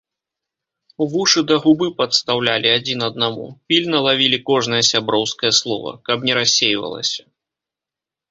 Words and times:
Вушы 1.09 1.39
да 1.49 1.55
губы 1.65 1.87
падстаўлялі 1.99 2.69
адзін 2.77 2.99
аднаму, 3.09 3.45
пільна 3.71 3.97
лавілі 4.07 4.39
кожнае 4.49 4.81
сяброўскае 4.91 5.51
слова, 5.59 5.91
каб 6.07 6.17
не 6.31 6.39
рассейвалася. 6.39 7.23